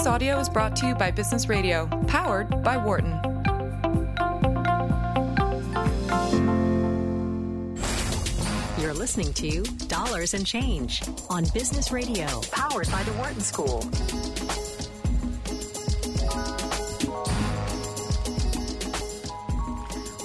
[0.00, 3.12] This audio is brought to you by Business Radio, powered by Wharton.
[8.78, 13.80] You're listening to Dollars and Change on Business Radio, powered by the Wharton School.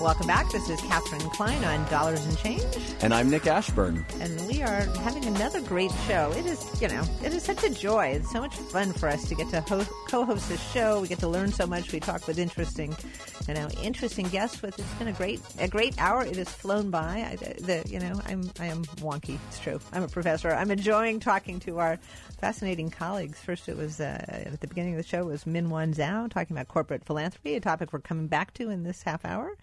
[0.05, 0.51] Welcome back.
[0.51, 2.63] This is Katharine Klein on Dollars and Change.
[3.01, 4.05] And I'm Nick Ashburn.
[4.19, 6.31] And we are having another great show.
[6.37, 8.09] It is, you know, it is such a joy.
[8.09, 11.01] It's so much fun for us to get to host, co-host this show.
[11.01, 11.91] We get to learn so much.
[11.91, 12.95] We talk with interesting,
[13.47, 14.61] you know, interesting guests.
[14.61, 16.23] With it's been a great, a great hour.
[16.23, 17.27] It has flown by.
[17.31, 19.39] I, the, you know, I'm, I am wonky.
[19.47, 19.79] It's true.
[19.91, 20.53] I'm a professor.
[20.53, 21.97] I'm enjoying talking to our
[22.39, 23.39] fascinating colleagues.
[23.39, 26.67] First, it was uh, at the beginning of the show was Minyuan Zhao talking about
[26.67, 29.57] corporate philanthropy, a topic we're coming back to in this half hour.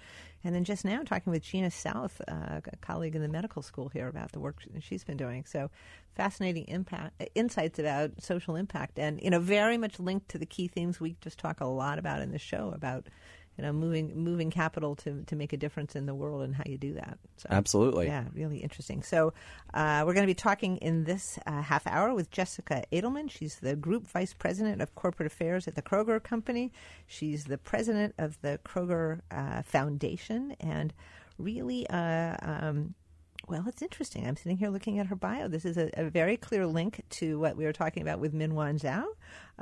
[0.44, 3.88] And then just now, talking with Gina South, uh, a colleague in the medical school
[3.88, 5.44] here, about the work she's been doing.
[5.44, 5.70] So,
[6.14, 10.68] fascinating impact insights about social impact, and you know, very much linked to the key
[10.68, 13.06] themes we just talk a lot about in the show about
[13.56, 16.64] you know moving moving capital to to make a difference in the world and how
[16.66, 17.18] you do that.
[17.36, 19.02] So, Absolutely, yeah, really interesting.
[19.02, 19.34] So
[19.74, 23.30] uh, we're going to be talking in this uh, half hour with Jessica Adelman.
[23.30, 26.72] She's the group vice president of corporate affairs at the Kroger Company.
[27.06, 30.92] She's the president of the Kroger uh, Foundation, and
[31.38, 31.88] really.
[31.88, 32.94] Uh, um,
[33.48, 34.26] well, it's interesting.
[34.26, 35.48] I'm sitting here looking at her bio.
[35.48, 38.80] This is a, a very clear link to what we were talking about with Minyuan
[38.80, 39.04] Zhao.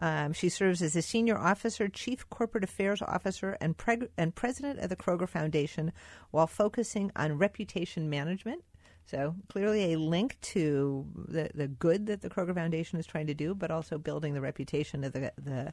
[0.01, 4.81] Um, she serves as a senior officer, chief corporate affairs officer, and, preg- and president
[4.81, 5.93] of the Kroger Foundation
[6.31, 8.63] while focusing on reputation management.
[9.07, 13.35] So clearly a link to the, the good that the Kroger Foundation is trying to
[13.35, 15.73] do, but also building the reputation of the, the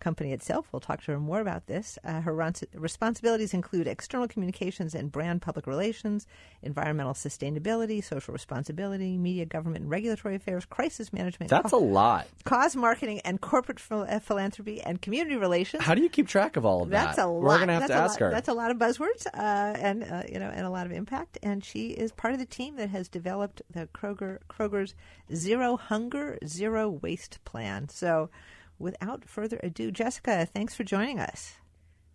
[0.00, 0.66] company itself.
[0.72, 1.98] We'll talk to her more about this.
[2.04, 6.26] Uh, her ron- responsibilities include external communications and brand public relations,
[6.62, 11.50] environmental sustainability, social responsibility, media, government, and regulatory affairs, crisis management.
[11.50, 12.26] That's co- a lot.
[12.44, 15.82] Cause marketing and corporate phil- uh, philanthropy and community relations.
[15.82, 17.06] How do you keep track of all of that?
[17.06, 17.42] That's a lot.
[17.42, 18.26] We're going to have That's to ask lot.
[18.26, 18.30] her.
[18.32, 19.38] That's a lot of buzzwords uh,
[19.78, 21.38] and uh, you know and a lot of impact.
[21.42, 24.94] And she is part of the team that has developed the Kroger Kroger's
[25.34, 27.88] Zero Hunger, Zero Waste plan.
[27.88, 28.30] So
[28.78, 31.56] without further ado, Jessica, thanks for joining us.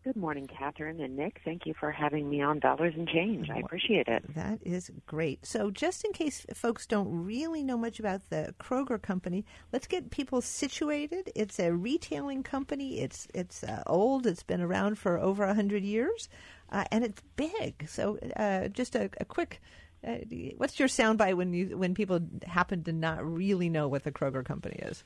[0.04, 1.40] Good morning, Katharine and Nick.
[1.46, 3.50] Thank you for having me on Dollars and Change.
[3.50, 4.36] I appreciate it.
[4.36, 5.46] That is great.
[5.46, 10.12] So, just in case folks don't really know much about the Kroger company, let's get
[10.12, 11.32] people situated.
[11.36, 13.00] It's a retailing company.
[13.00, 14.28] It's it's uh, old.
[14.28, 16.28] It's been around for over a hundred years,
[16.70, 17.88] uh, and it's big.
[17.88, 19.62] So, uh, just a, a quick.
[20.06, 20.18] Uh,
[20.58, 24.44] what's your soundbite when you when people happen to not really know what the Kroger
[24.44, 25.06] company is?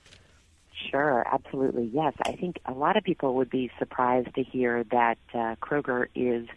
[0.92, 1.90] Sure, absolutely.
[1.94, 6.08] Yes, I think a lot of people would be surprised to hear that uh, Kroger
[6.16, 6.48] is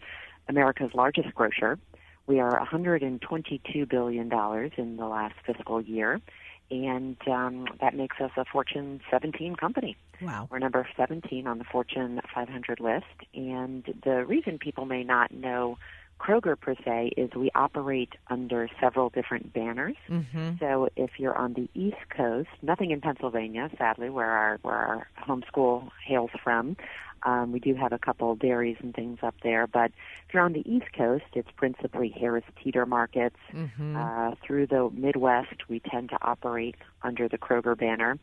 [0.47, 1.79] America's largest grocer.
[2.27, 4.31] We are $122 billion
[4.77, 6.21] in the last fiscal year,
[6.69, 9.97] and um, that makes us a Fortune 17 company.
[10.21, 10.47] Wow.
[10.51, 15.77] We're number 17 on the Fortune 500 list, and the reason people may not know
[16.21, 19.95] Kroger per se is we operate under several different banners.
[20.07, 20.51] Mm-hmm.
[20.59, 25.07] So if you're on the East Coast, nothing in Pennsylvania, sadly, where our where our
[25.27, 26.77] homeschool hails from.
[27.23, 29.91] Um, we do have a couple dairies and things up there, but
[30.27, 33.37] if you're on the East Coast, it's principally Harris Teeter markets.
[33.53, 33.95] Mm-hmm.
[33.95, 38.17] Uh, through the Midwest, we tend to operate under the Kroger banner.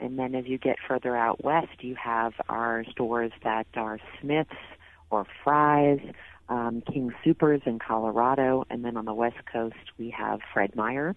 [0.00, 4.50] And then as you get further out west, you have our stores that are Smith's
[5.10, 6.00] or Fry's,
[6.50, 11.16] um, King Supers in Colorado, and then on the West Coast we have Fred Meyer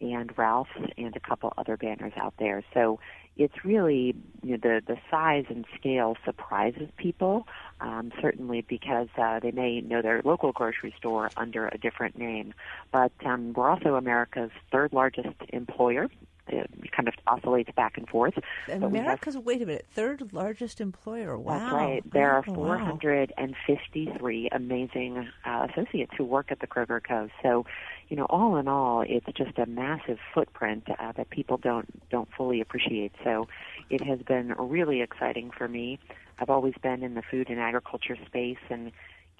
[0.00, 2.62] and Ralph's and a couple other banners out there.
[2.74, 3.00] So
[3.36, 7.46] it's really you know, the the size and scale surprises people,
[7.80, 12.54] um, certainly because uh, they may know their local grocery store under a different name.
[12.92, 16.08] But um, we're also America's third largest employer
[16.48, 18.34] it kind of oscillates back and forth.
[18.68, 21.38] America's, have, wait a minute, third largest employer.
[21.38, 21.58] Wow.
[21.58, 22.12] That's right.
[22.12, 24.56] There oh, are 453 wow.
[24.56, 27.28] amazing uh, associates who work at the Kroger Co.
[27.42, 27.66] So,
[28.08, 32.28] you know, all in all, it's just a massive footprint uh, that people don't don't
[32.36, 33.12] fully appreciate.
[33.22, 33.48] So,
[33.90, 35.98] it has been really exciting for me.
[36.38, 38.90] I've always been in the food and agriculture space and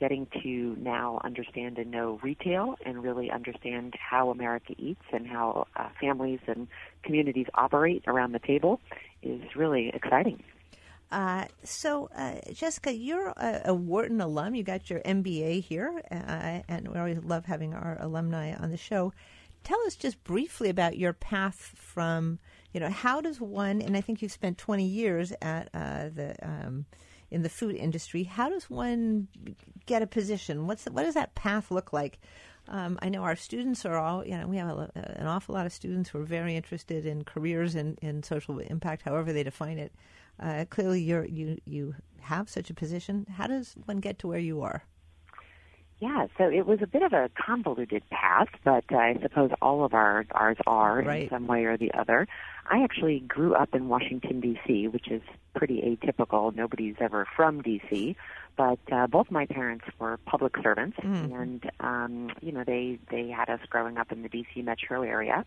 [0.04, 5.66] getting to now understand and know retail and really understand how America eats and how
[5.76, 6.68] uh, families and
[7.02, 8.80] communities operate around the table
[9.22, 10.42] is really exciting.
[11.10, 14.54] Uh, so, uh, Jessica, you're a, a, Wharton alum.
[14.54, 18.76] You got your MBA here, uh, and we always love having our alumni on the
[18.76, 19.10] show.
[19.62, 22.40] Tell us just briefly about your path from,
[22.74, 26.36] you know, how does one, and I think you've spent 20 years at uh, the
[26.42, 26.84] um,
[27.30, 28.24] in the food industry.
[28.24, 29.28] How does one
[29.86, 30.66] get a position?
[30.66, 32.18] What's the, what does that path look like?
[32.68, 35.66] Um, I know our students are all, you know, we have a, an awful lot
[35.66, 39.78] of students who are very interested in careers in, in social impact, however they define
[39.78, 39.92] it.
[40.40, 43.26] Uh, clearly, you're, you you have such a position.
[43.36, 44.82] How does one get to where you are?
[46.00, 49.94] Yeah, so it was a bit of a convoluted path, but I suppose all of
[49.94, 51.22] our ours are Right.
[51.24, 52.26] in some way or the other.
[52.68, 55.22] I actually grew up in Washington D.C., which is
[55.54, 56.54] pretty atypical.
[56.54, 58.16] Nobody's ever from D.C.,
[58.56, 63.48] but uh, both my parents were public servants, and um, you know they they had
[63.50, 64.62] us growing up in the D.C.
[64.62, 65.44] metro area.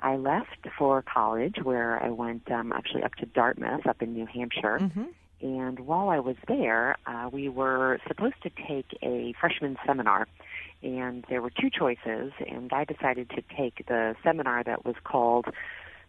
[0.00, 4.26] I left for college, where I went um, actually up to Dartmouth, up in New
[4.26, 4.78] Hampshire.
[5.42, 10.26] And while I was there, uh, we were supposed to take a freshman seminar,
[10.82, 15.46] and there were two choices, and I decided to take the seminar that was called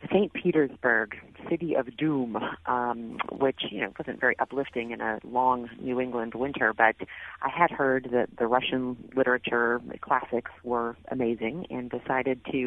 [0.10, 0.32] St.
[0.34, 1.18] Petersburg,
[1.50, 6.36] City of Doom, um, which you know wasn't very uplifting in a long New England
[6.36, 6.96] winter, but
[7.42, 12.58] I had heard that the Russian literature classics were amazing, and decided to,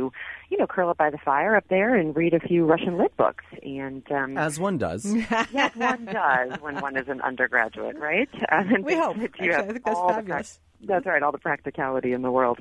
[0.49, 3.17] you know, curl up by the fire up there and read a few Russian lit
[3.17, 3.44] books.
[3.62, 5.05] And um, As one does.
[5.53, 8.29] yes, one does when one is an undergraduate, right?
[8.50, 9.17] And We hope.
[9.19, 10.61] that you Actually, have I think that's all fabulous.
[10.87, 12.59] That's right, all the practicality in the world.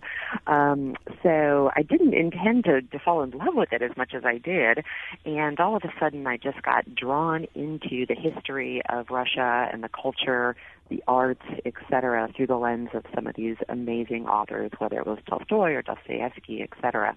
[0.47, 4.23] Um, so I didn't intend to, to fall in love with it as much as
[4.25, 4.83] I did,
[5.25, 9.83] and all of a sudden I just got drawn into the history of Russia and
[9.83, 10.55] the culture,
[10.89, 15.19] the arts, etc., through the lens of some of these amazing authors, whether it was
[15.27, 17.15] Tolstoy or Dostoevsky, etc.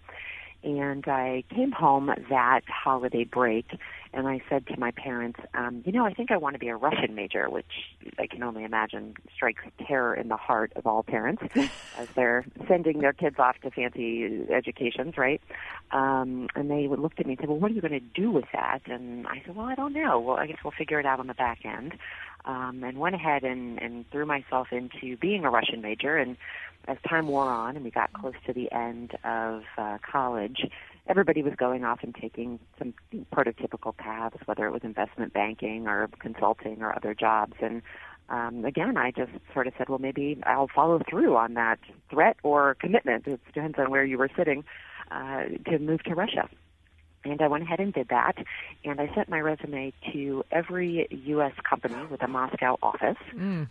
[0.64, 3.66] And I came home that holiday break,
[4.12, 6.68] and I said to my parents, um, "You know, I think I want to be
[6.68, 7.72] a Russian major," which
[8.18, 11.42] I can only imagine strikes terror in the heart of all parents
[11.98, 15.42] as they're sending their kids off to fancy educations, right?
[15.90, 18.30] Um, and they looked at me and said, "Well, what are you going to do
[18.30, 20.20] with that?" And I said, "Well, I don't know.
[20.20, 21.94] Well, I guess we'll figure it out on the back end."
[22.44, 26.16] Um, and went ahead and, and threw myself into being a Russian major.
[26.16, 26.36] And
[26.88, 30.66] as time wore on and we got close to the end of uh, college,
[31.06, 32.94] everybody was going off and taking some
[33.32, 37.54] prototypical paths, whether it was investment banking or consulting or other jobs.
[37.60, 37.82] And
[38.28, 41.78] um, again, I just sort of said, well, maybe I'll follow through on that
[42.10, 43.26] threat or commitment.
[43.26, 44.64] It depends on where you were sitting
[45.10, 46.48] uh, to move to Russia.
[47.24, 48.36] And I went ahead and did that,
[48.84, 51.52] and I sent my resume to every U.S.
[51.68, 53.16] company with a Moscow office,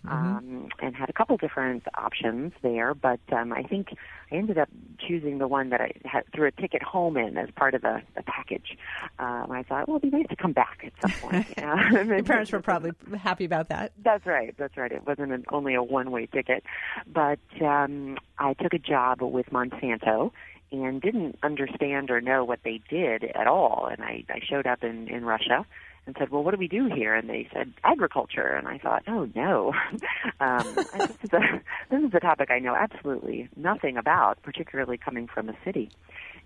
[0.08, 2.94] um, and had a couple different options there.
[2.94, 3.90] But um, I think
[4.32, 4.70] I ended up
[5.06, 8.02] choosing the one that I had threw a ticket home in as part of the,
[8.16, 8.78] the package.
[9.20, 11.48] Um, I thought, well, it'd be nice to come back at some point.
[11.62, 13.92] Um, Your parents were probably happy about that.
[14.04, 14.56] that's right.
[14.58, 14.92] That's right.
[14.92, 16.64] It wasn't an, only a one-way ticket,
[17.08, 20.32] but um, I took a job with Monsanto
[20.72, 23.88] and didn't understand or know what they did at all.
[23.92, 25.66] And I, I showed up in, in Russia
[26.08, 29.04] and said, "Well, what do we do here?" And they said, "Agriculture." And I thought,
[29.08, 29.74] "Oh no,
[30.40, 35.28] um, this is a this is a topic I know absolutely nothing about, particularly coming
[35.28, 35.90] from a city."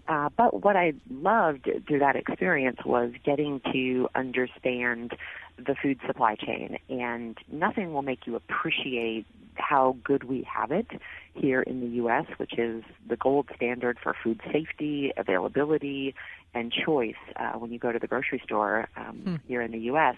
[0.07, 5.17] Uh, but what I loved through that experience was getting to understand
[5.57, 9.25] the food supply chain, and nothing will make you appreciate
[9.57, 10.87] how good we have it
[11.33, 16.15] here in the U.S., which is the gold standard for food safety, availability,
[16.53, 17.15] and choice.
[17.35, 20.15] Uh, when you go to the grocery store um, here in the U.S.,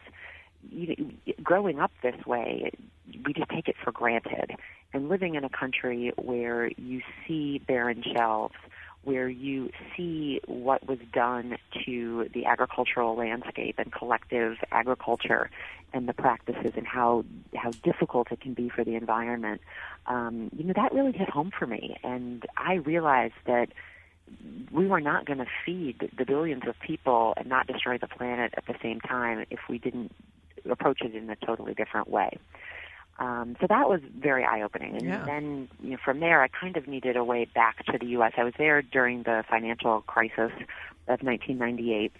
[0.69, 1.13] you,
[1.43, 2.71] growing up this way,
[3.25, 4.51] we just take it for granted.
[4.93, 8.55] And living in a country where you see barren shelves,
[9.07, 15.49] where you see what was done to the agricultural landscape and collective agriculture
[15.93, 17.23] and the practices and how
[17.55, 19.61] how difficult it can be for the environment,
[20.07, 21.95] um, you know that really hit home for me.
[22.03, 23.69] And I realized that
[24.73, 28.55] we were not going to feed the billions of people and not destroy the planet
[28.57, 30.11] at the same time if we didn't
[30.69, 32.37] approach it in a totally different way.
[33.19, 34.95] Um, so that was very eye-opening.
[34.95, 35.25] And Yeah.
[35.25, 38.33] then you know, from there, I kind of needed a way back to the U.S.
[38.37, 40.51] I was there during the financial crisis
[41.07, 42.11] of 1998.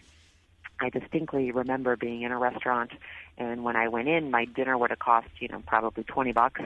[0.80, 2.92] I distinctly remember being in a restaurant,
[3.38, 6.62] and when I went in, my dinner would have cost, you know, probably 20 bucks.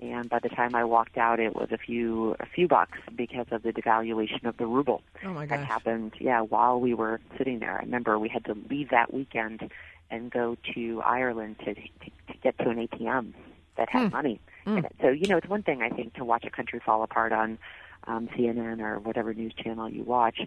[0.00, 3.46] And by the time I walked out, it was a few a few bucks because
[3.50, 5.68] of the devaluation of the ruble Oh my that gosh.
[5.68, 6.14] happened.
[6.18, 9.70] Yeah, while we were sitting there, I remember we had to leave that weekend
[10.10, 11.80] and go to Ireland to to,
[12.28, 13.34] to get to an ATM
[13.80, 14.94] that had money in it.
[15.00, 17.58] So you know, it's one thing I think to watch a country fall apart on
[18.06, 20.40] um, CNN or whatever news channel you watch.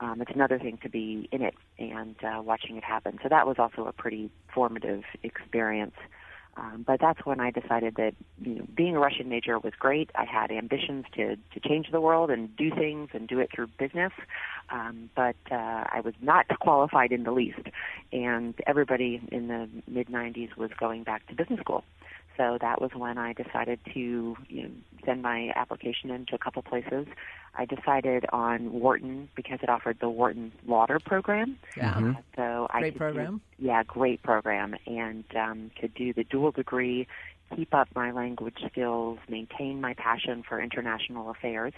[0.00, 3.18] Um, it's another thing to be in it and uh, watching it happen.
[3.22, 5.96] So that was also a pretty formative experience.
[6.56, 10.10] Um, but that's when I decided that you know, being a Russian major was great.
[10.16, 13.68] I had ambitions to to change the world and do things and do it through
[13.78, 14.12] business.
[14.70, 17.60] Um, but uh, I was not qualified in the least,
[18.12, 21.84] and everybody in the mid '90s was going back to business school.
[22.38, 24.70] So that was when I decided to you know,
[25.04, 27.06] send my application in to a couple places.
[27.56, 31.58] I decided on Wharton because it offered the Wharton Lauder program.
[31.76, 31.94] Yeah.
[31.94, 32.10] Mm-hmm.
[32.10, 33.40] Uh, so I Great could program.
[33.58, 37.08] Do, yeah, great program, and um, could do the dual degree,
[37.56, 41.72] keep up my language skills, maintain my passion for international affairs.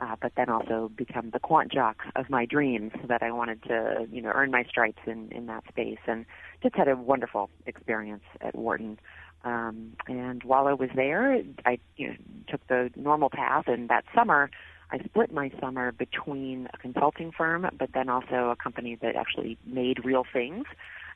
[0.00, 4.08] Uh, but then also become the quant jock of my dreams that I wanted to,
[4.10, 6.24] you know, earn my stripes in, in that space and
[6.62, 8.98] just had a wonderful experience at Wharton.
[9.42, 12.14] Um, and while I was there, I you know,
[12.48, 14.50] took the normal path and that summer
[14.92, 19.56] I split my summer between a consulting firm, but then also a company that actually
[19.64, 20.66] made real things.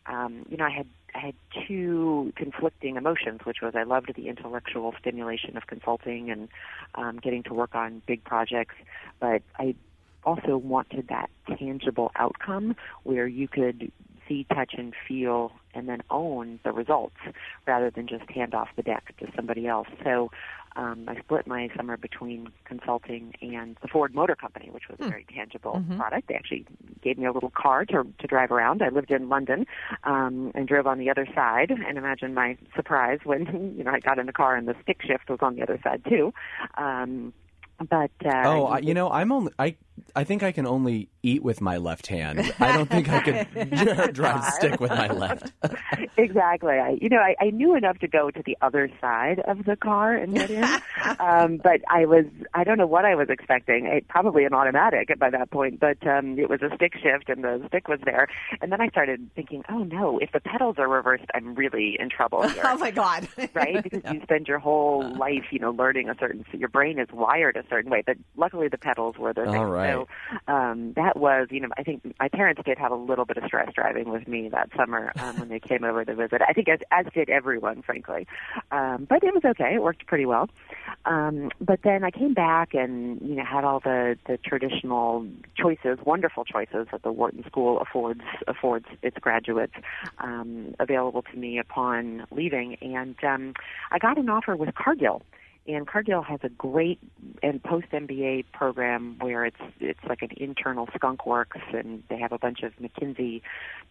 [0.06, 1.34] Um, you know, I had I had
[1.66, 6.48] two conflicting emotions, which was I loved the intellectual stimulation of consulting and
[6.94, 8.74] um, getting to work on big projects,
[9.20, 9.74] but I
[10.24, 13.92] also wanted that tangible outcome where you could
[14.28, 17.16] see, touch, and feel, and then own the results
[17.66, 19.88] rather than just hand off the deck to somebody else.
[20.02, 20.30] So
[20.76, 25.04] um, I split my summer between consulting and the Ford Motor Company, which was a
[25.08, 26.28] very tangible product.
[26.28, 26.66] They actually
[27.02, 28.82] gave me a little car to to drive around.
[28.82, 29.66] I lived in London
[30.02, 31.70] um, and drove on the other side.
[31.70, 35.00] And imagine my surprise when you know I got in the car and the stick
[35.02, 36.34] shift was on the other side too.
[36.76, 37.32] Um,
[37.78, 39.76] but uh, Oh, I, you know, I'm only I
[40.16, 42.52] I think I can only eat with my left hand.
[42.60, 45.52] I don't think I could drive stick with my left.
[46.16, 46.74] exactly.
[46.74, 49.76] I, you know, I, I knew enough to go to the other side of the
[49.76, 50.64] car and get in,
[51.18, 53.86] um, but I was, I don't know what I was expecting.
[53.86, 57.42] It, probably an automatic by that point, but um, it was a stick shift and
[57.42, 58.28] the stick was there.
[58.60, 62.08] And then I started thinking, oh no, if the pedals are reversed, I'm really in
[62.08, 62.62] trouble here.
[62.64, 63.28] Oh my God!
[63.54, 63.82] right?
[63.82, 66.44] Because you spend your whole life, you know, learning a certain.
[66.52, 68.02] Your brain is wired a certain way.
[68.04, 69.62] But luckily, the pedals were the All thing.
[69.84, 70.06] Right.
[70.46, 73.36] So um, that was, you know, I think my parents did have a little bit
[73.36, 76.40] of stress driving with me that summer um, when they came over to visit.
[76.46, 78.26] I think as as did everyone, frankly.
[78.70, 79.74] Um, but it was okay.
[79.74, 80.48] It worked pretty well.
[81.04, 85.26] Um, but then I came back and you know had all the the traditional
[85.56, 89.74] choices, wonderful choices that the Wharton School affords affords its graduates
[90.18, 93.54] um, available to me upon leaving, and um,
[93.90, 95.22] I got an offer with Cargill.
[95.66, 96.98] And Cargill has a great
[97.42, 102.32] and post MBA program where it's it's like an internal skunk works, and they have
[102.32, 103.40] a bunch of McKinsey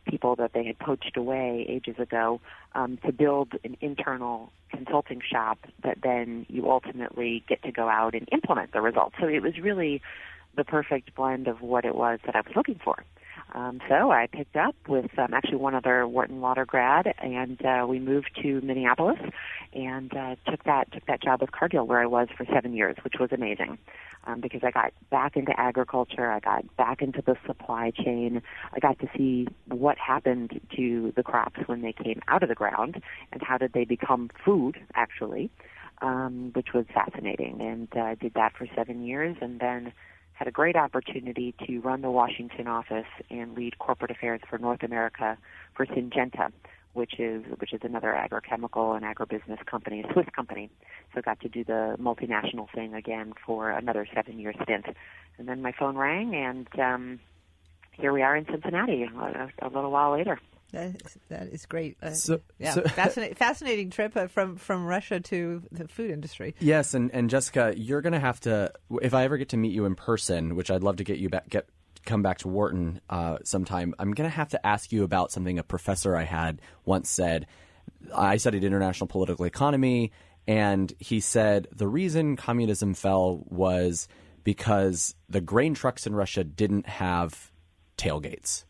[0.07, 2.41] people that they had poached away ages ago
[2.75, 8.13] um, to build an internal consulting shop that then you ultimately get to go out
[8.13, 9.15] and implement the results.
[9.19, 10.01] So it was really
[10.55, 13.03] the perfect blend of what it was that I was looking for.
[13.53, 17.85] Um, so I picked up with um, actually one other Wharton Lauder grad, and uh,
[17.87, 19.19] we moved to Minneapolis,
[19.75, 22.95] and uh, took that took that job with Cargill, where I was for seven years,
[23.03, 23.77] which was amazing,
[24.25, 28.41] um, because I got back into agriculture, I got back into the supply chain,
[28.73, 32.55] I got to see what happened to the crops when they came out of the
[32.55, 33.01] ground,
[33.31, 35.49] and how did they become food actually,
[36.01, 39.93] um, which was fascinating, and uh, I did that for seven years, and then
[40.33, 44.83] had a great opportunity to run the Washington office and lead corporate affairs for North
[44.83, 45.37] America
[45.75, 46.51] for Syngenta,
[46.93, 50.69] which is which is another agrochemical and agribusiness company, a Swiss company.
[51.13, 54.85] So got to do the multinational thing again for another seven year stint.
[55.37, 57.19] And then my phone rang and um
[57.93, 60.39] here we are in Cincinnati a, a little while later.
[60.71, 61.97] That is, that is great.
[62.01, 66.55] Uh, So- yeah, so- fascinating, fascinating trip uh, from from Russia to the food industry.
[66.59, 68.71] Yes, and, and Jessica, you're going to have to
[69.01, 71.29] if I ever get to meet you in person, which I'd love to get you
[71.29, 71.67] back get
[72.05, 73.93] come back to Wharton uh, sometime.
[73.99, 77.47] I'm going to have to ask you about something a professor I had once said.
[78.13, 80.11] I studied international political economy,
[80.47, 84.07] and he said the reason communism fell was
[84.43, 87.51] because the grain trucks in Russia didn't have
[87.97, 88.65] tailgates.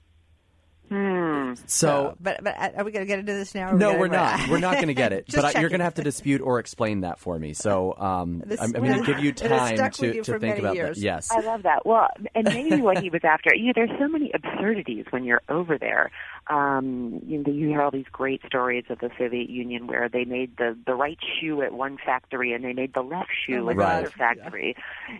[1.65, 3.71] So but but uh, are we going to get into this now?
[3.71, 4.47] or no, we're not.
[4.49, 5.25] We're not going to get it.
[5.33, 7.53] But I, you're going to have to dispute or explain that for me.
[7.53, 10.39] So um, This- I'm, I'm going to give you it has time to, you to
[10.39, 10.97] think about years.
[10.97, 11.03] that.
[11.03, 11.31] Yes.
[11.31, 11.85] I love that.
[11.85, 15.41] Well, and maybe what he was after, you know, there's so many absurdities when you're
[15.49, 16.11] over there.
[16.47, 20.25] Um, you, know, you hear all these great stories of the Soviet Union where they
[20.25, 23.69] made the the right shoe at one factory and they made the left shoe Oh
[23.69, 23.99] at God.
[23.99, 24.75] another factory,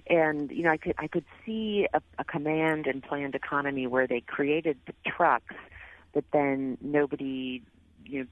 [0.10, 4.06] and you know, I could I could see a, a command and planned economy where
[4.06, 5.56] they created the trucks,
[6.14, 7.62] but then nobody,
[8.06, 8.26] you know,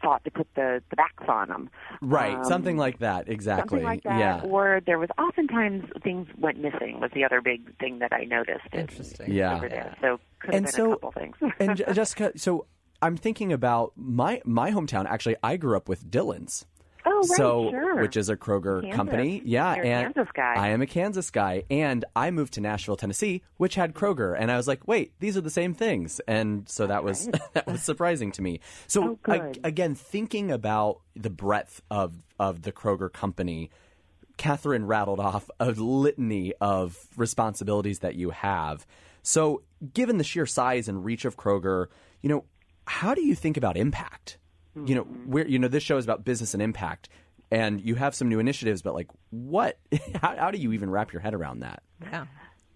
[0.00, 1.70] thought to put the the backs on them.
[2.00, 2.34] Right.
[2.36, 3.28] Um, something like that.
[3.28, 3.78] Exactly.
[3.80, 4.18] Something like that.
[4.18, 4.40] Yeah.
[4.44, 8.66] Or there was oftentimes things went missing was the other big thing that I noticed.
[8.72, 9.32] Interesting.
[9.32, 9.58] Yeah.
[10.00, 11.36] So could have And been so- a couple things.
[11.60, 12.66] and Jessica, so
[13.00, 15.06] I'm thinking about my my hometown.
[15.06, 16.66] Actually, I grew up with Dillon's.
[17.10, 18.00] Oh, right, so, sure.
[18.02, 18.96] which is a Kroger Kansas.
[18.96, 19.42] company.
[19.44, 20.54] Yeah, You're a and Kansas guy.
[20.56, 24.50] I am a Kansas guy, and I moved to Nashville, Tennessee, which had Kroger, and
[24.50, 27.82] I was like, wait, these are the same things, and so that was that was
[27.82, 28.60] surprising to me.
[28.86, 29.58] So Oh, good.
[29.64, 33.70] again, thinking about the breadth of of the Kroger company.
[34.36, 38.86] Katharine rattled off a litany of responsibilities that you have.
[39.24, 39.62] So,
[39.94, 41.86] given the sheer size and reach of Kroger,
[42.22, 42.44] you know,
[42.86, 44.38] how do you think about impact?
[44.74, 47.08] You know, where you know this show is about business and impact,
[47.50, 49.78] and you have some new initiatives, but like, what?
[50.20, 51.82] How, how do you even wrap your head around that?
[52.02, 52.26] Yeah.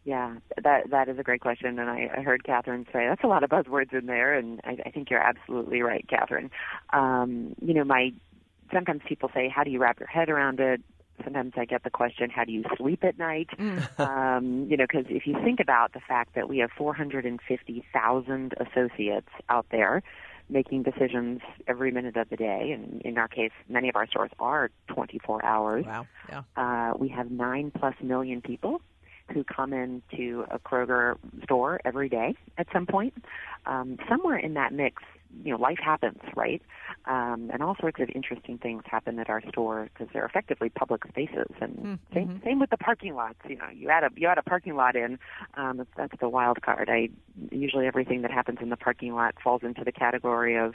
[0.05, 0.35] Yeah,
[0.65, 3.45] that that is a great question, and I, I heard Katharine say that's a lot
[3.45, 6.51] of buzzwords in there, and I, I think you're absolutely right, Katharine.
[6.93, 8.13] Um, you know, my
[8.73, 10.83] sometimes people say, "How do you wrap your head around it?"
[11.23, 13.51] Sometimes I get the question, "How do you sleep at night?"
[13.99, 19.29] um, you know, because if you think about the fact that we have 450,000 associates
[19.49, 20.03] out there
[20.53, 24.31] making decisions every minute of the day, and in our case, many of our stores
[24.39, 25.85] are 24 hours.
[25.87, 26.07] Wow.
[26.29, 26.43] Yeah.
[26.57, 28.81] Uh, we have nine plus million people
[29.33, 33.15] who come into a Kroger store every day at some point.
[33.67, 35.03] Um, somewhere in that mix,
[35.45, 36.63] you know, life happens, right?
[37.07, 41.07] Um, and all sorts of interesting things happen at our store because they're effectively public
[41.09, 41.49] spaces.
[41.61, 43.39] And same, same with the parking lots.
[43.49, 45.19] You know, you add a you add a parking lot in.
[45.55, 46.89] Um, that's, the wild card.
[46.91, 47.09] I
[47.51, 50.75] usually everything that happens in the parking lot falls into the category of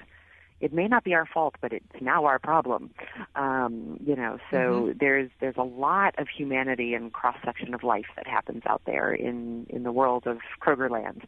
[0.60, 2.90] it may not be our fault, but it's now our problem.
[3.36, 8.08] Um, you know, so there's there's a lot of humanity and cross section of life
[8.16, 11.24] that happens out there in in the world of Krogerland.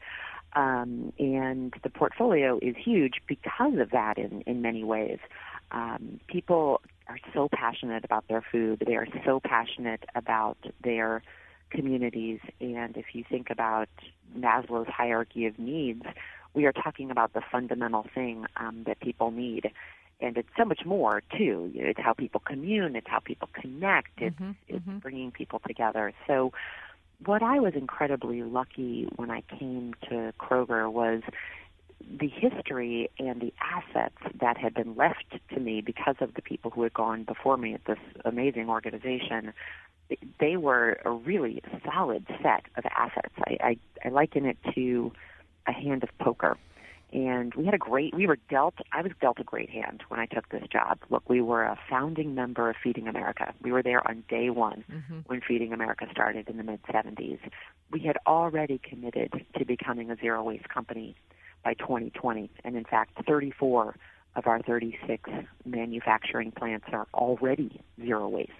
[0.53, 5.20] Um, and the portfolio is huge because of that in, in many ways.
[5.72, 8.84] Um, people are so passionate about their food.
[8.86, 11.22] They are so passionate about their
[11.70, 12.39] communities.
[12.60, 13.89] And if you think about
[14.38, 16.03] Maslow's hierarchy of needs,
[16.53, 19.72] we are talking about the fundamental thing um, that people need.
[20.22, 21.72] And it's so much more, too.
[21.75, 24.36] It's how people commune, it's how people connect, it's,
[24.68, 26.12] it's bringing people together.
[26.27, 26.51] So,
[27.26, 31.22] what I was incredibly lucky when I came to Kroger was
[32.18, 36.72] the history and the assets that had been left to me because of the people
[36.72, 39.54] who had gone before me at this amazing organization.
[40.40, 43.34] They were a really solid set of assets.
[43.46, 45.12] I, I, I liken it to
[45.68, 46.58] a hand of poker.
[47.12, 50.20] And we had a great, we were dealt, I was dealt a great hand when
[50.20, 51.00] I took this job.
[51.10, 53.54] Look, we were a founding member of Feeding America.
[53.63, 54.84] We were there on day one
[55.26, 57.39] when Feeding America started in the mid 70s.
[57.91, 61.15] We had already committed to becoming a zero waste company
[61.63, 62.52] by 2020.
[62.63, 63.95] And in fact, 34
[64.36, 65.30] of our 36
[65.65, 68.52] manufacturing plants are already zero waste,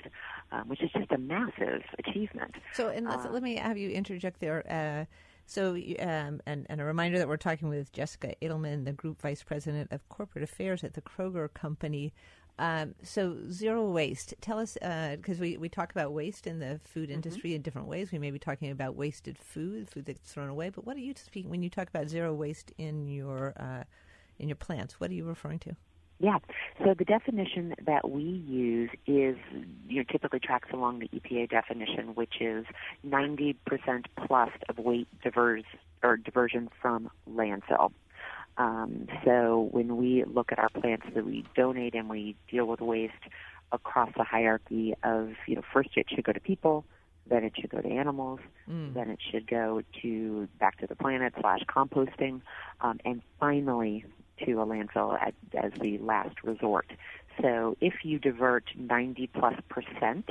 [0.52, 2.56] um, which is just a massive achievement.
[2.74, 4.64] So, and let's, let me have you interject there.
[4.68, 5.06] Uh,
[5.50, 9.42] so, um, and, and a reminder that we're talking with Jessica Adelman, the Group Vice
[9.42, 12.14] President of Corporate Affairs at the Kroger Company.
[12.60, 14.36] Um, so, zero waste.
[14.42, 18.12] Tell us, because we, we talk about waste in the food industry in different ways.
[18.12, 20.70] We may be talking about wasted food, food that's thrown away.
[20.70, 23.86] But what are you speaking when you talk about zero waste in your uh,
[24.38, 25.00] in your plants?
[25.00, 25.76] What are you referring to?
[26.20, 26.40] Yeah.
[26.84, 29.38] So the definition that we use is,
[29.88, 32.66] you know, typically tracks along the EPA definition, which is
[33.08, 33.56] 90%
[34.28, 35.64] plus of weight diverse
[36.04, 37.92] or diversion from landfill.
[38.58, 42.82] Um, so when we look at our plants that we donate and we deal with
[42.82, 43.14] waste
[43.72, 46.84] across the hierarchy of, you know, first it should go to people,
[47.30, 48.40] then it should go to animals,
[48.96, 52.42] then it should go to back to the planet slash composting,
[52.82, 54.04] um, and finally
[54.46, 56.92] to a landfill at, as the last resort.
[57.42, 60.30] So if you divert 90 plus percent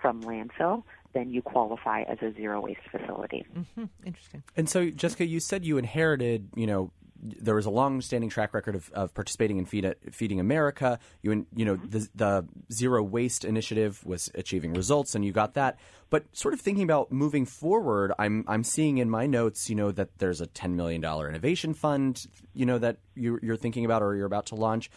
[0.00, 3.44] from landfill, then you qualify as a zero waste facility.
[3.74, 4.42] Hmm, interesting.
[4.56, 8.74] And so, Jessica, you said you inherited, you know, there was a long-standing track record
[8.74, 10.98] of, of participating in Feed, Feeding America.
[11.22, 15.78] You, you know, the, the zero waste initiative was achieving results, and you got that.
[16.08, 19.92] But sort of thinking about moving forward, I'm I'm seeing in my notes, you know,
[19.92, 24.02] that there's a ten million dollar innovation fund, you know, that you're, you're thinking about
[24.02, 24.90] or you're about to launch.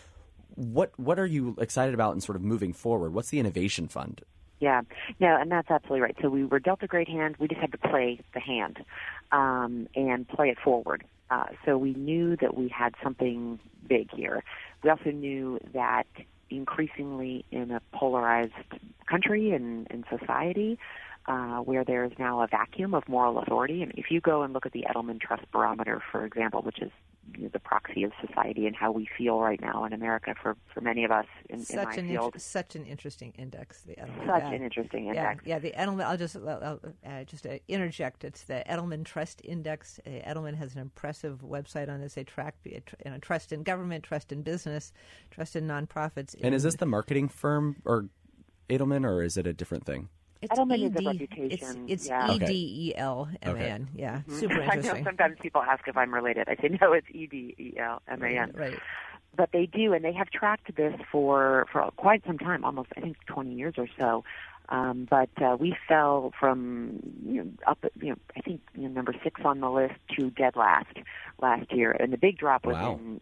[0.56, 3.14] What what are you excited about in sort of moving forward?
[3.14, 4.22] What's the innovation fund?
[4.60, 4.82] Yeah,
[5.20, 6.16] no, and that's absolutely right.
[6.22, 7.36] So we were dealt a great hand.
[7.38, 8.84] We just had to play the hand
[9.34, 11.04] um, and play it forward.
[11.34, 14.44] Uh, so we knew that we had something big here.
[14.84, 16.06] We also knew that
[16.52, 18.54] increasingly in a polarized
[19.10, 20.78] country and, and society,
[21.26, 23.82] uh, where there is now a vacuum of moral authority.
[23.82, 26.92] And if you go and look at the Edelman Trust Barometer, for example, which is
[27.52, 31.04] the proxy of society and how we feel right now in America for, for many
[31.04, 33.82] of us in, in Such my an field, inter- such an interesting index.
[33.82, 34.28] The Edelman.
[34.28, 34.52] such yeah.
[34.52, 35.44] an interesting index.
[35.46, 35.60] yeah.
[35.60, 36.04] The Edelman.
[36.04, 38.24] I'll just I'll, uh, just uh, interject.
[38.24, 40.00] It's the Edelman Trust Index.
[40.06, 42.14] Uh, Edelman has an impressive website on this.
[42.14, 44.92] They track uh, tr- you know, trust in government, trust in business,
[45.32, 46.36] trust in nonprofits.
[46.42, 48.10] And is this the marketing firm or
[48.70, 50.10] Edelman, or is it a different thing?
[50.44, 52.32] It's Edelman is a ED reputation, It's, it's yeah.
[52.32, 52.46] E Okay.
[52.46, 52.54] D
[52.90, 53.88] E L M A N.
[53.96, 56.48] Yeah, super I know sometimes people ask if I'm related.
[56.50, 58.52] I say no, it's E D E L M A N.
[58.54, 58.80] Right.
[59.36, 63.02] but they do, and they have tracked this for for quite some time, almost I
[63.02, 64.24] think 20 years or so.
[64.70, 68.90] Um, but uh, we fell from you know, up, you know, I think you know,
[68.90, 70.96] number six on the list to dead last
[71.42, 72.94] last year, and the big drop was Wow.
[72.94, 73.22] in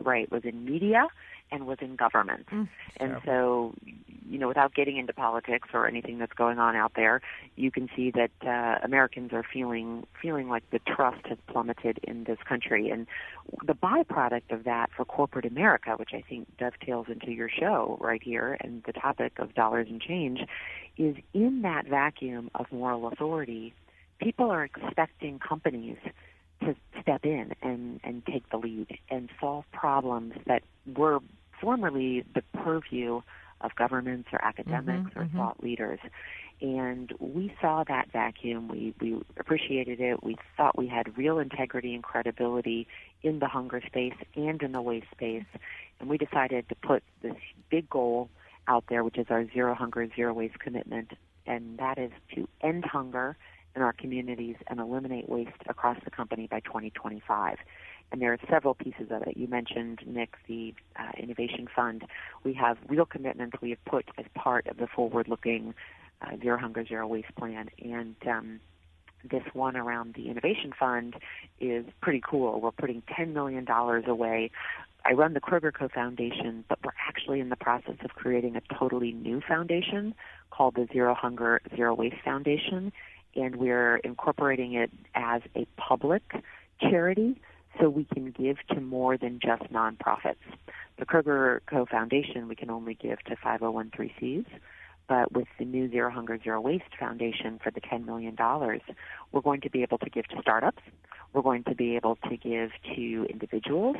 [0.00, 1.06] right was in media
[1.52, 2.48] and was in government.
[2.96, 3.74] and so,
[4.28, 7.20] you know, without getting into politics or anything that's going on out there,
[7.54, 12.24] you can see that uh, Americans are feeling feeling like the trust has plummeted in
[12.24, 13.06] this country, and
[13.64, 18.22] the byproduct of that for corporate America, which I think dovetails into your show right
[18.22, 20.40] here and the topic of dollars and change,
[20.96, 23.74] is in that vacuum of moral authority,
[24.18, 25.98] people are expecting companies
[26.60, 30.62] to step in and, and take the lead and solve problems that
[30.96, 31.20] were
[31.62, 33.22] formerly the purview
[33.62, 35.38] of governments or academics mm-hmm, or mm-hmm.
[35.38, 36.00] thought leaders.
[36.60, 38.68] And we saw that vacuum.
[38.68, 40.22] We, we appreciated it.
[40.22, 42.86] We thought we had real integrity and credibility
[43.22, 45.44] in the hunger space and in the waste space.
[45.98, 47.34] And we decided to put this
[47.70, 48.28] big goal
[48.68, 51.12] out there, which is our zero hunger, zero waste commitment.
[51.46, 53.36] And that is to end hunger
[53.74, 57.56] in our communities and eliminate waste across the company by 2025.
[58.12, 59.38] And there are several pieces of it.
[59.38, 62.04] You mentioned, Nick, the uh, Innovation Fund.
[62.44, 65.74] We have real commitments we have put as part of the forward looking
[66.20, 67.70] uh, Zero Hunger, Zero Waste plan.
[67.82, 68.60] And um,
[69.28, 71.16] this one around the Innovation Fund
[71.58, 72.60] is pretty cool.
[72.60, 73.66] We're putting $10 million
[74.06, 74.50] away.
[75.06, 78.74] I run the Kroger Co Foundation, but we're actually in the process of creating a
[78.74, 80.14] totally new foundation
[80.50, 82.92] called the Zero Hunger, Zero Waste Foundation.
[83.34, 86.22] And we're incorporating it as a public
[86.78, 87.40] charity
[87.80, 90.36] so we can give to more than just nonprofits.
[90.98, 94.44] The Kroger Co Foundation, we can only give to 501c
[95.12, 98.34] but with the new Zero Hunger, Zero Waste Foundation for the $10 million,
[99.30, 100.80] we're going to be able to give to startups.
[101.34, 103.96] We're going to be able to give to individuals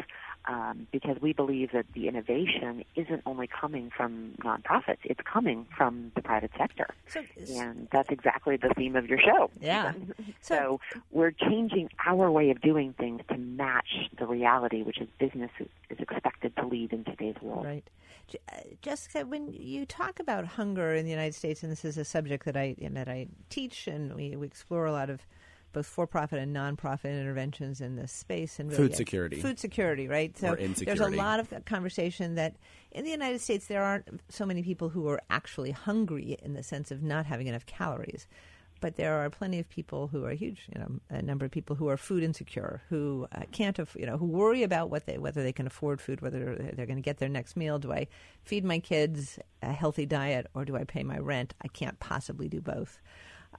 [0.46, 6.12] um, because we believe that the innovation isn't only coming from nonprofits, it's coming from
[6.14, 6.88] the private sector.
[7.08, 9.50] So- and that's exactly the theme of your show.
[9.60, 9.92] Yeah.
[10.40, 10.80] So
[11.12, 15.68] we're changing our way of doing things to match the reality, which is business is,
[15.90, 17.64] is expected to lead in today's world.
[17.64, 17.84] Right.
[18.52, 22.04] Uh, Jessica, when you talk about hunger in the United States, and this is a
[22.04, 25.26] subject that I that I teach, and we, we explore a lot of
[25.72, 29.40] both for-profit and non-profit interventions in this space, and really Food security.
[29.40, 30.36] food security, right?
[30.36, 32.56] So there's a lot of conversation that
[32.90, 36.62] in the United States there aren't so many people who are actually hungry in the
[36.62, 38.26] sense of not having enough calories.
[38.82, 41.76] But there are plenty of people who are huge, you know, a number of people
[41.76, 45.18] who are food insecure, who uh, can't, aff- you know, who worry about what they,
[45.18, 47.78] whether they can afford food, whether they're going to get their next meal.
[47.78, 48.08] Do I
[48.42, 51.54] feed my kids a healthy diet, or do I pay my rent?
[51.62, 53.00] I can't possibly do both.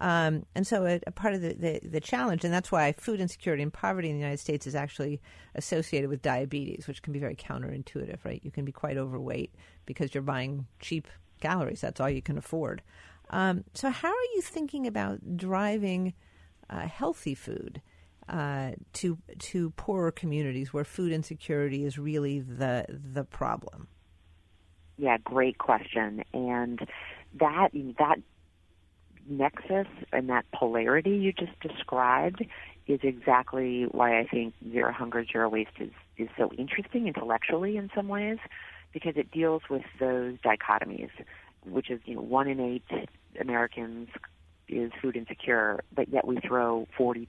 [0.02, 3.22] Um, and so, a, a part of the, the, the challenge, and that's why food
[3.22, 5.22] insecurity and poverty in the United States is actually
[5.56, 8.42] associated with diabetes, which can be very counterintuitive, right?
[8.44, 9.56] You can be quite overweight
[9.86, 11.08] because you're buying cheap
[11.40, 11.80] calories.
[11.82, 12.82] That's all you can afford.
[13.34, 16.14] Um, so, how are you thinking about driving
[16.70, 17.82] uh, healthy food
[18.30, 23.88] uh, to to poorer communities where food insecurity is really the the problem?
[24.98, 26.24] Yeah, great question.
[26.32, 26.88] And
[27.40, 28.18] that that
[29.28, 32.46] nexus and that polarity you just described
[32.86, 37.90] is exactly why I think Zero Hunger, Zero Waste is, is so interesting intellectually in
[37.96, 38.38] some ways,
[38.92, 41.10] because it deals with those dichotomies,
[41.66, 43.08] which is, you know, one in eight
[43.40, 44.10] Americans
[44.70, 47.28] is food insecure, but yet we throw 40%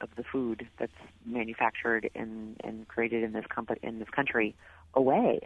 [0.00, 0.92] of the food that's
[1.26, 4.54] manufactured and, and created in this, compa- in this country
[4.94, 5.40] away.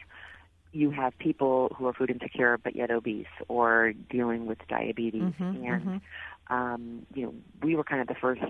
[0.72, 6.00] You have people who are food insecure but yet obese or dealing with diabetes and
[6.48, 8.42] um, you know we were kind of the first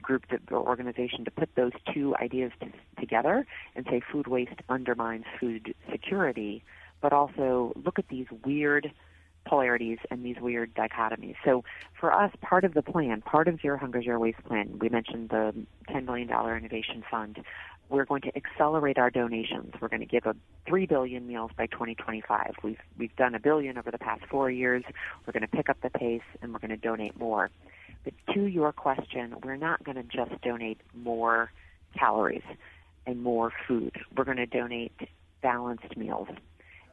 [0.00, 4.60] group that, or organization to put those two ideas t- together and say food waste
[4.68, 6.64] undermines food security
[7.00, 8.90] but also look at these weird
[9.46, 11.36] polarities and these weird dichotomies.
[11.44, 11.64] So
[11.98, 15.30] for us, part of the plan, part of Zero Hunger, Zero Waste plan, we mentioned
[15.30, 15.54] the
[15.88, 17.42] $10 million innovation fund.
[17.88, 19.74] We're going to accelerate our donations.
[19.80, 20.34] We're going to give a
[20.66, 22.56] 3 billion meals by 2025.
[22.62, 24.82] We've, we've done a billion over the past four years.
[25.24, 27.50] We're going to pick up the pace and we're going to donate more.
[28.04, 31.52] But to your question, we're not going to just donate more
[31.96, 32.42] calories
[33.06, 33.92] and more food.
[34.16, 34.92] We're going to donate
[35.42, 36.28] balanced meals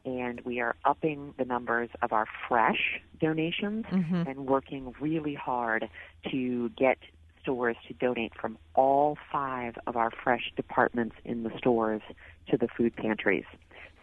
[0.06, 4.28] and we are upping the numbers of our fresh donations mm-hmm.
[4.28, 5.90] and working really hard
[6.30, 6.98] to get
[7.42, 12.02] stores to donate from all five of our fresh departments in the stores
[12.50, 13.46] to the food pantries.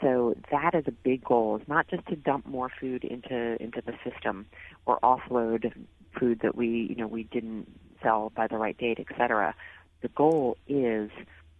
[0.00, 1.56] So that is a big goal.
[1.56, 4.46] It's not just to dump more food into into the system
[4.86, 5.72] or offload
[6.18, 7.70] food that we you know we didn't
[8.02, 9.54] sell by the right date, et cetera.
[10.00, 11.10] The goal is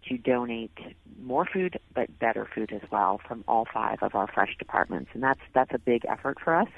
[0.09, 0.77] to donate
[1.21, 5.23] more food, but better food as well from all five of our fresh departments, and
[5.23, 6.69] that's that's a big effort for us,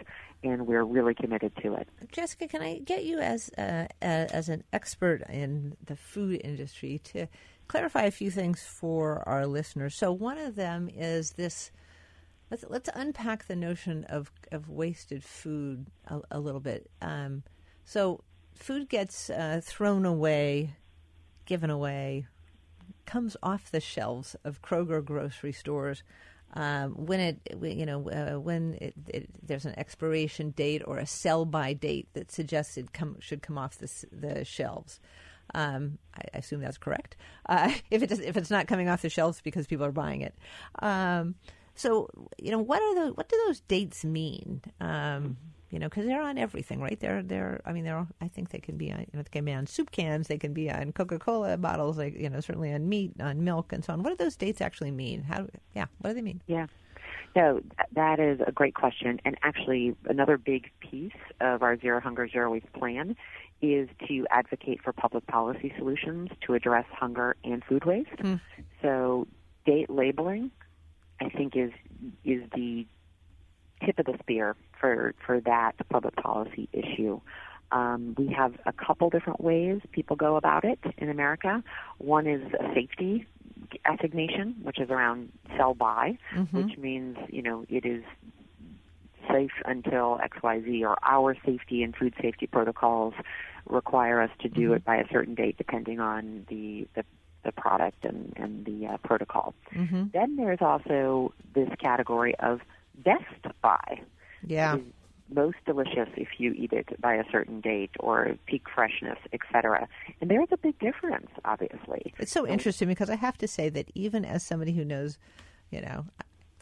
[0.42, 1.88] and we're really committed to it.
[2.11, 7.26] Jessica, can I get you as uh, as an expert in the food industry to
[7.68, 9.94] clarify a few things for our listeners?
[9.94, 11.70] So one of them is this.
[12.50, 16.90] Let's let's unpack the notion of of wasted food a, a little bit.
[17.00, 17.44] Um,
[17.85, 20.74] so food gets uh, thrown away,
[21.46, 22.26] given away,
[23.06, 26.02] comes off the shelves of Kroger grocery stores
[26.54, 31.06] um, when it you know uh, when it, it, there's an expiration date or a
[31.06, 35.00] sell by date that suggests it come, should come off the, the shelves.
[35.54, 37.16] Um, I, assume that's correct.
[37.46, 40.20] Uh, if it does, if it's not coming off the shelves because people are buying
[40.20, 40.34] it,
[40.80, 41.34] um,
[41.74, 44.60] so you know what are the what do those dates mean?
[44.80, 45.38] Um,
[45.72, 47.00] you know, because they're on everything, right?
[47.00, 47.62] They're they're.
[47.64, 48.06] I mean, they're.
[48.20, 49.00] I think they can be on.
[49.00, 50.28] You know, they can be on soup cans.
[50.28, 51.96] They can be on Coca Cola bottles.
[51.96, 54.02] Like you know, certainly on meat, on milk, and so on.
[54.02, 55.22] What do those dates actually mean?
[55.22, 55.46] How?
[55.74, 56.42] Yeah, what do they mean?
[56.46, 56.66] Yeah.
[57.35, 57.62] So
[57.94, 62.52] that is a great question, and actually another big piece of our Zero Hunger Zero
[62.52, 63.16] Waste plan
[63.62, 68.11] is to advocate for public policy solutions to address hunger and food waste.
[68.18, 68.40] Mm.
[68.82, 69.26] So
[69.64, 70.50] date labeling,
[71.18, 71.70] I think, is
[72.24, 72.87] is the
[73.87, 77.20] tip of the spear for, for that public policy issue.
[77.70, 81.64] Um, we have a couple different ways people go about it in America.
[81.96, 83.26] One is a safety
[83.86, 86.54] assignation, which is around sell by, mm-hmm.
[86.54, 88.02] which means you know it is
[89.30, 93.14] safe until XYZ, or our safety and food safety protocols
[93.66, 94.74] require us to do mm-hmm.
[94.74, 97.04] it by a certain date, depending on the the,
[97.44, 99.54] the product and and the uh, protocol.
[99.74, 100.08] Mm-hmm.
[100.12, 102.60] Then there's also this category of
[103.02, 104.02] best by.
[104.46, 104.78] Yeah.
[105.31, 109.88] most delicious if you eat it by a certain date or peak freshness, etc.
[110.20, 112.12] And there's a big difference, obviously.
[112.18, 115.18] It's so interesting because I have to say that even as somebody who knows,
[115.70, 116.05] you know,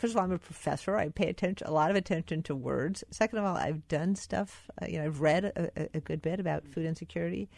[0.01, 0.97] first of all, I'm a professor.
[0.97, 3.05] I pay attention, a lot of attention to words.
[3.11, 4.71] Second of all, I've done stuff.
[4.81, 7.49] Uh, you know, I've read a, a good bit about food insecurity,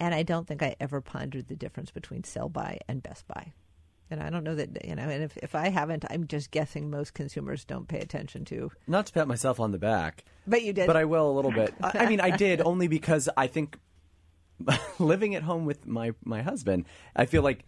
[0.00, 3.52] and I don't think I ever pondered the difference between sell by and best by.
[4.10, 6.90] And I don't know that, you know, and if, if I haven't, I'm just guessing
[6.90, 8.70] most consumers don't pay attention to.
[8.86, 10.24] Not to pat myself on the back.
[10.46, 10.86] But you did.
[10.86, 11.74] But I will a little bit.
[11.82, 13.78] I, I mean, I did only because I think
[14.98, 17.64] living at home with my, my husband, I feel like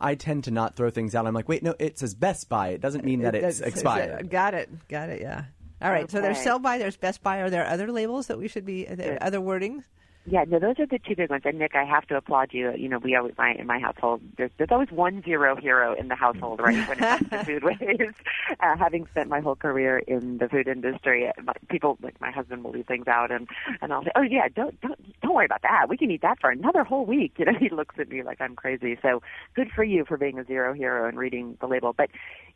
[0.00, 1.26] I tend to not throw things out.
[1.26, 2.68] I'm like, wait, no, it says Best by.
[2.68, 4.30] It doesn't mean that it's expired.
[4.30, 4.68] Got it.
[4.88, 5.20] Got it.
[5.20, 5.44] Yeah.
[5.80, 6.04] All right.
[6.04, 6.12] Okay.
[6.12, 7.38] So there's sell by, there's Best by.
[7.38, 9.84] Are there other labels that we should be, other wordings?
[10.26, 11.42] Yeah, no, those are the two big ones.
[11.44, 12.72] And Nick, I have to applaud you.
[12.72, 16.08] You know, we always my in my household there's there's always one zero hero in
[16.08, 16.88] the household, right?
[16.88, 18.16] When it comes to food waste.
[18.60, 21.30] Uh, having spent my whole career in the food industry,
[21.68, 23.48] people like my husband will leave things out, and
[23.82, 25.88] and I'll say, oh yeah, don't don't don't worry about that.
[25.90, 27.32] We can eat that for another whole week.
[27.44, 28.96] You know, he looks at me like I'm crazy.
[29.02, 29.20] So
[29.54, 31.92] good for you for being a zero hero and reading the label.
[31.92, 32.08] But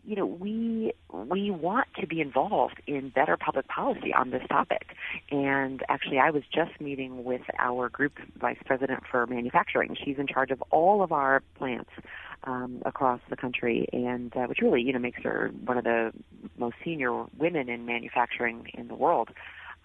[0.08, 4.96] you know, we we want to be involved in better public policy on this topic.
[5.30, 9.94] And actually, I was just meeting with our group vice president for manufacturing.
[10.02, 11.90] She's in charge of all of our plants
[12.44, 16.12] um, across the country, and uh, which really, you know, makes her one of the
[16.56, 19.28] most senior women in manufacturing in the world.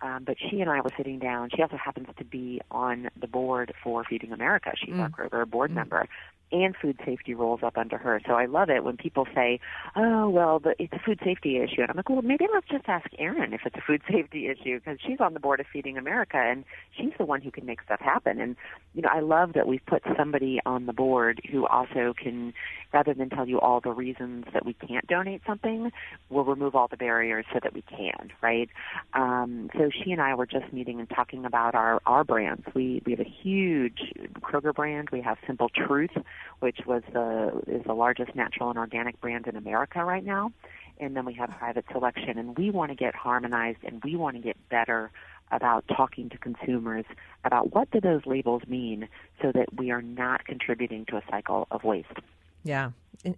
[0.02, 1.50] Um, but she and I were sitting down.
[1.54, 4.72] She also happens to be on the board for Feeding America.
[4.76, 5.02] She's mm.
[5.02, 5.76] our Kroger board mm.
[5.76, 6.08] member
[6.54, 8.22] and food safety rolls up under her.
[8.26, 9.60] So I love it when people say,
[9.96, 13.08] "Oh, well, it's a food safety issue," and I'm like, "Well, maybe let's just ask
[13.18, 16.38] Erin if it's a food safety issue because she's on the board of Feeding America
[16.38, 16.64] and
[16.96, 18.56] she's the one who can make stuff happen." And
[18.94, 22.54] you know, I love that we've put somebody on the board who also can,
[22.94, 25.92] rather than tell you all the reasons that we can't donate something,
[26.30, 28.32] will remove all the barriers so that we can.
[28.42, 28.70] Right?
[29.14, 32.66] Um, so she and I were just meeting and talking about our our brands.
[32.76, 35.10] We we have a huge Kroger brand.
[35.12, 36.12] We have Simple Truth
[36.60, 40.52] which was the is the largest natural and organic brand in America right now.
[41.00, 44.36] And then we have private selection, and we want to get harmonized, and we want
[44.36, 45.12] to get better
[45.52, 47.06] about talking to consumers
[47.44, 49.08] about what do those labels mean,
[49.42, 52.20] so that we are not contributing to a cycle of waste.
[52.64, 52.92] Yeah,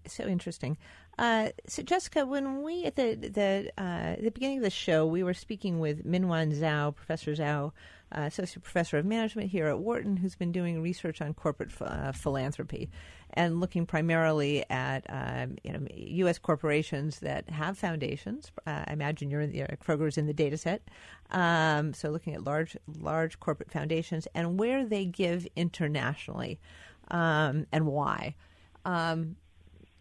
[0.08, 0.78] so interesting.
[1.18, 5.24] Uh, so, Jessica, when we at the the uh, the beginning of the show, we
[5.24, 7.72] were speaking with Minyuan Zhao, Professor Zhao,
[8.12, 12.12] uh, associate professor of management here at Wharton, who's been doing research on corporate uh,
[12.12, 12.90] philanthropy
[13.34, 16.38] and looking primarily at um, you know, U.S.
[16.38, 18.52] corporations that have foundations.
[18.68, 20.82] Uh, I imagine you're in the, uh, Kroger's in the data set.
[21.32, 26.60] Um, so, looking at large large corporate foundations and where they give internationally
[27.10, 28.36] um, and why.
[28.86, 29.36] Um,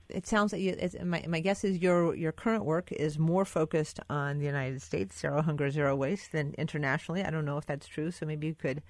[0.08, 4.00] it sounds like you, my, my guess is your your current work is more focused
[4.10, 7.24] on the United States, zero hunger, zero waste, than internationally.
[7.24, 8.82] I don't know if that's true, so maybe you could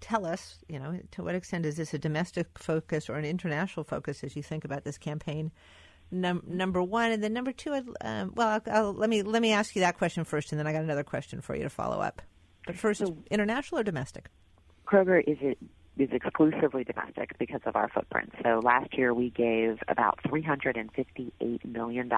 [0.00, 3.84] tell us, you know, to what extent is this a domestic focus or an international
[3.84, 5.50] focus as you think about this campaign?
[6.10, 7.74] Num- number one, and then number two.
[8.00, 10.66] Um, well, I'll, I'll, let me let me ask you that question first, and then
[10.66, 12.22] I got another question for you to follow up.
[12.66, 14.28] But first, so, international or domestic?
[14.86, 15.58] Kroger is it
[16.00, 18.32] is exclusively domestic because of our footprint.
[18.42, 22.10] So last year we gave about $358 million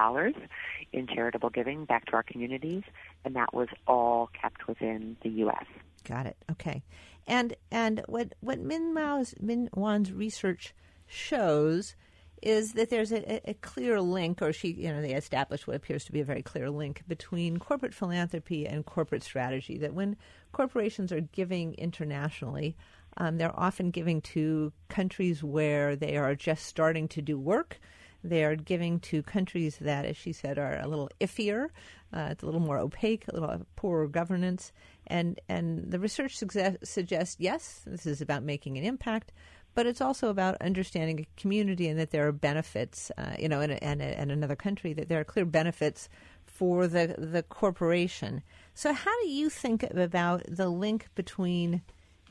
[0.93, 2.83] in charitable giving back to our communities,
[3.25, 5.65] and that was all kept within the U.S.
[6.03, 6.37] Got it.
[6.51, 6.83] Okay.
[7.27, 10.73] And and what what Min Mao's Minyuan's research
[11.05, 11.95] shows
[12.41, 16.03] is that there's a, a, clear link, or she, you know, they established what appears
[16.05, 19.77] to be a very clear link between corporate philanthropy and corporate strategy.
[19.77, 20.17] That when
[20.51, 22.75] corporations are giving internationally,
[23.17, 27.79] um, they're often giving to countries where they are just starting to do work.
[28.23, 31.69] They are giving to countries that, as she said, are a little iffier,
[32.13, 34.71] uh, it's a little more opaque, a little poorer governance.
[35.07, 39.31] And, and the research suggest, suggests yes, this is about making an impact,
[39.73, 43.61] but it's also about understanding a community and that there are benefits, uh, you know,
[43.61, 46.09] in, in, in another country, that there are clear benefits
[46.45, 48.43] for the, the corporation.
[48.73, 51.81] So, how do you think about the link between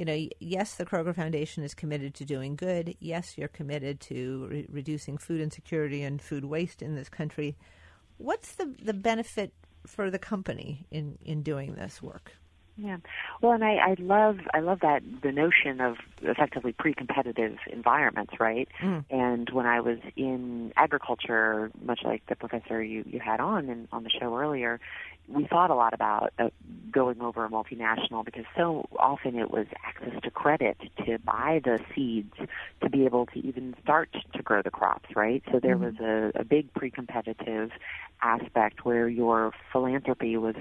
[0.01, 2.97] you know, yes, the Kroger Foundation is committed to doing good.
[3.01, 7.55] Yes, you're committed to re- reducing food insecurity and food waste in this country.
[8.17, 9.53] What's the, the benefit
[9.87, 12.33] for the company in, in doing this work?
[12.83, 12.97] Yeah,
[13.43, 18.69] well, and I, I love I love that the notion of effectively pre-competitive environments, right?
[18.81, 19.05] Mm.
[19.11, 24.05] And when I was in agriculture, much like the professor you you had on on
[24.05, 24.81] the show earlier,
[25.29, 26.49] we thought a lot about uh,
[26.91, 31.79] going over a multinational because so often it was access to credit to buy the
[31.95, 32.35] seeds
[32.83, 35.43] to be able to even start to grow the crops, right?
[35.53, 36.03] So there mm-hmm.
[36.03, 37.71] was a, a big pre-competitive
[38.23, 40.57] aspect where your philanthropy was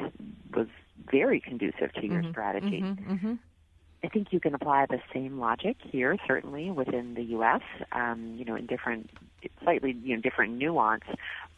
[0.53, 0.67] was
[1.11, 2.31] very conducive to your mm-hmm.
[2.31, 2.81] strategy.
[2.81, 3.13] Mm-hmm.
[3.13, 3.33] mm-hmm.
[4.01, 7.61] I think you can apply the same logic here, certainly within the U.S.
[7.91, 9.09] Um, you know, in different,
[9.61, 11.03] slightly you know different nuance,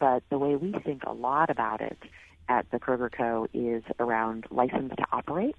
[0.00, 1.98] but the way we think a lot about it
[2.48, 3.46] at the Kroger Co.
[3.54, 5.54] is around license to operate.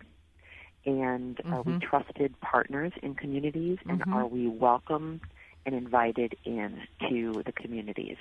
[0.85, 1.79] And are we mm-hmm.
[1.79, 3.77] trusted partners in communities?
[3.87, 4.13] And mm-hmm.
[4.13, 5.21] are we welcome
[5.65, 8.17] and invited in to the communities?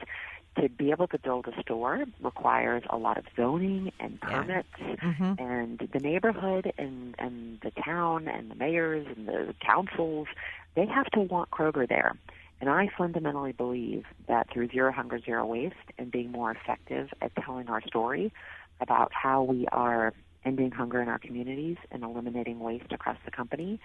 [0.61, 4.97] To be able to build a store requires a lot of zoning and permits, yeah.
[4.97, 5.43] mm-hmm.
[5.43, 10.29] and the neighborhood and, and the town and the mayors and the councils,
[10.75, 12.17] they have to want Kroger there.
[12.61, 17.33] And I fundamentally believe that through Zero Hunger, Zero Waste and being more effective at
[17.35, 18.33] telling our story
[18.81, 20.12] about how we are
[20.45, 23.81] ending hunger in our communities and eliminating waste across the company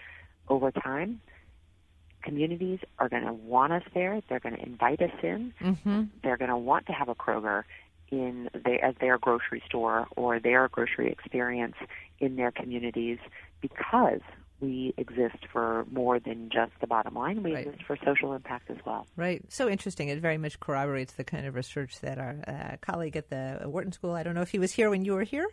[0.49, 1.21] over time,
[2.27, 4.21] communities are going to want us there.
[4.27, 5.53] They're going to invite us in.
[5.61, 6.03] Mm-hmm.
[6.23, 7.63] They're going to want to have a Kroger
[8.09, 11.75] in they, as their grocery store or their grocery experience
[12.19, 13.19] in their communities
[13.61, 14.21] because
[14.59, 17.43] we exist for more than just the bottom line.
[17.43, 17.67] We right.
[17.67, 19.05] exist for social impact as well.
[19.15, 19.43] Right.
[19.49, 20.09] So interesting.
[20.09, 23.91] It very much corroborates the kind of research that our uh, colleague at the Wharton
[23.91, 25.47] School, I don't know if he was here when you were here,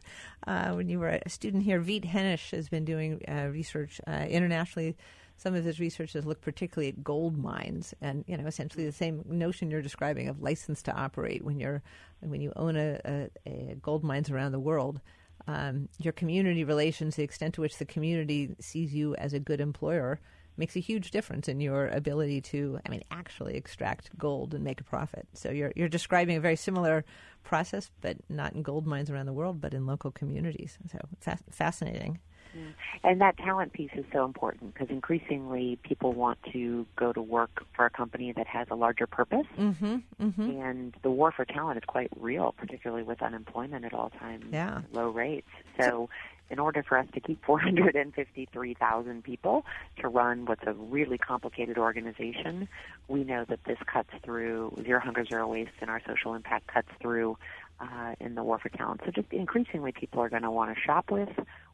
[0.46, 4.24] uh, when you were a student here, Veet Henisz has been doing uh, research uh,
[4.28, 4.96] internationally.
[5.36, 8.92] Some of his research has looked particularly at gold mines, and you know, essentially the
[8.92, 11.82] same notion you're describing of license to operate when you're
[12.20, 15.00] when you own a, a, a gold mines around the world
[15.46, 19.60] um, your community relations, the extent to which the community sees you as a good
[19.60, 20.20] employer,
[20.56, 24.80] makes a huge difference in your ability to, I mean, actually extract gold and make
[24.80, 25.26] a profit.
[25.34, 27.04] So you're you're describing a very similar
[27.42, 30.78] process, but not in gold mines around the world, but in local communities.
[30.90, 32.20] So fa- fascinating.
[32.56, 32.74] Mm.
[33.02, 37.64] And that talent piece is so important because increasingly people want to go to work
[37.74, 39.46] for a company that has a larger purpose.
[39.58, 40.60] Mm-hmm, mm-hmm.
[40.60, 44.82] And the war for talent is quite real, particularly with unemployment at all times, yeah.
[44.92, 45.48] low rates.
[45.78, 46.08] So,
[46.50, 49.64] in order for us to keep 453,000 people
[50.00, 52.68] to run what's a really complicated organization,
[53.08, 56.88] we know that this cuts through Zero Hunger, Zero Waste, and our social impact cuts
[57.00, 57.38] through
[57.80, 59.00] uh, in the war for talent.
[59.04, 61.30] So just increasingly, people are going to want to shop with,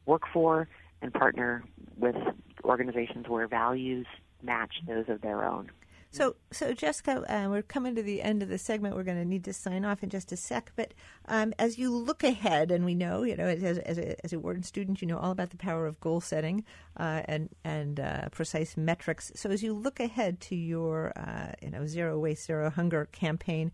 [0.07, 0.69] work for,
[1.03, 1.65] and partner
[1.97, 2.17] with
[2.65, 4.07] organizations where values
[4.43, 5.71] match those of their own.
[6.13, 8.97] So, so Jessica, uh, we're coming to the end of the segment.
[8.97, 10.73] We're going to need to sign off in just a sec.
[10.75, 10.93] But
[11.29, 14.41] um, as you look ahead, and we know, you know, as, as, a, as a
[14.41, 16.65] Wharton student, you know all about the power of goal setting
[16.97, 19.31] uh, and and uh, precise metrics.
[19.37, 23.71] So, as you look ahead to your, uh, you know, zero waste, zero hunger campaign,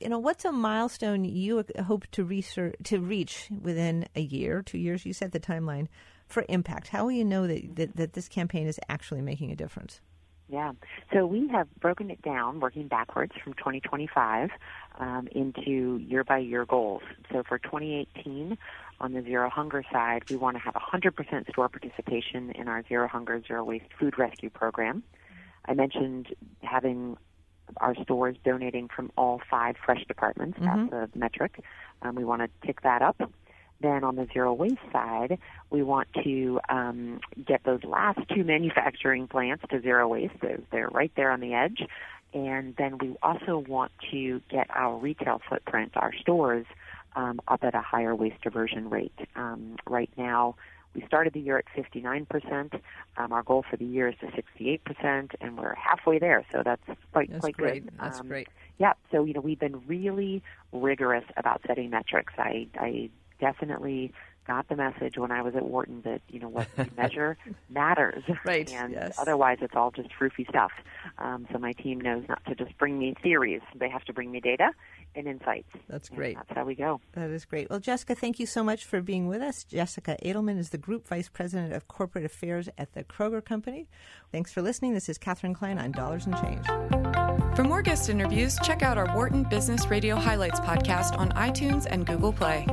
[0.00, 4.78] you know, what's a milestone you hope to research, to reach within a year, two
[4.78, 5.06] years?
[5.06, 5.88] You said the timeline
[6.26, 6.88] for impact.
[6.88, 10.00] How will you know that, that, that this campaign is actually making a difference?
[10.48, 10.72] Yeah.
[11.12, 14.50] So we have broken it down, working backwards from 2025,
[14.98, 17.02] um, into year by year goals.
[17.32, 18.58] So for 2018,
[19.00, 23.08] on the Zero Hunger side, we want to have 100% store participation in our Zero
[23.08, 25.02] Hunger, Zero Waste food rescue program.
[25.64, 26.28] I mentioned
[26.60, 27.16] having
[27.78, 30.58] our stores donating from all five fresh departments.
[30.58, 30.88] Mm-hmm.
[30.88, 31.60] That's a metric.
[32.02, 33.20] Um, we want to tick that up.
[33.80, 35.38] Then on the zero waste side,
[35.70, 40.34] we want to um, get those last two manufacturing plants to zero waste.
[40.40, 41.82] They're, they're right there on the edge.
[42.34, 46.64] And then we also want to get our retail footprint, our stores,
[47.14, 49.12] um, up at a higher waste diversion rate.
[49.36, 50.54] Um, right now,
[50.94, 52.80] we started the year at 59%.
[53.16, 56.44] Um, our goal for the year is to 68%, and we're halfway there.
[56.52, 56.82] So that's
[57.12, 57.84] quite That's quite great.
[57.84, 57.92] good.
[58.00, 58.48] That's Um, great.
[58.78, 58.92] Yeah.
[59.10, 62.34] So you know, we've been really rigorous about setting metrics.
[62.38, 64.12] I I definitely
[64.46, 67.36] got the message when I was at Wharton that you know what you measure
[67.70, 69.12] matters, Right, And yes.
[69.18, 70.72] otherwise, it's all just froofy stuff.
[71.18, 74.30] Um, so my team knows not to just bring me theories; they have to bring
[74.32, 74.70] me data
[75.14, 75.68] and insights.
[75.88, 76.36] That's And great.
[76.36, 77.00] that's how we go.
[77.12, 77.68] That is great.
[77.70, 79.64] Well, Jessica, thank you so much for being with us.
[79.64, 83.88] Jessica Adelman is the Group Vice President of Corporate Affairs at the Kroger Company.
[84.30, 84.94] Thanks for listening.
[84.94, 86.66] This is Katharine Klein on Dollars and Change.
[87.56, 92.06] For more guest interviews, check out our Wharton Business Radio Highlights podcast on iTunes and
[92.06, 92.66] Google Play.